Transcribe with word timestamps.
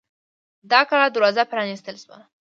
د 0.69 0.71
کلا 0.89 1.07
دروازه 1.15 1.43
پرانیستل 1.51 1.95
شوه. 2.03 2.17